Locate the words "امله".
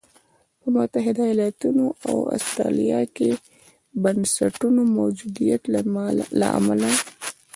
6.59-6.91